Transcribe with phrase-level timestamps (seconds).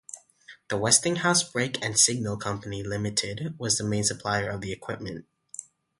[0.69, 5.27] The Westinghouse Brake and Signal Company Limited was the main supplier of the equipment.